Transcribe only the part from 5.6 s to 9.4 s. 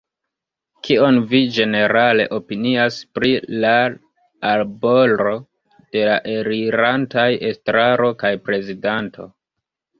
de la elirantaj estraro kaj prezidanto?